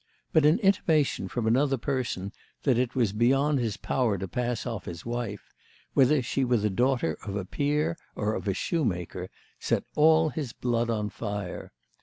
But 0.33 0.47
an 0.47 0.57
intimation 0.61 1.27
from 1.27 1.45
another 1.45 1.77
person 1.77 2.33
that 2.63 2.79
it 2.79 2.95
was 2.95 3.13
beyond 3.13 3.59
his 3.59 3.77
power 3.77 4.17
to 4.17 4.27
pass 4.27 4.65
off 4.65 4.85
his 4.85 5.05
wife—whether 5.05 6.23
she 6.23 6.43
were 6.43 6.57
the 6.57 6.71
daughter 6.71 7.19
of 7.23 7.35
a 7.35 7.45
peer 7.45 7.97
or 8.15 8.33
of 8.33 8.47
a 8.47 8.55
shoemaker—set 8.55 9.83
all 9.93 10.29
his 10.29 10.53
blood 10.53 10.89
on 10.89 11.09
fire. 11.11 11.71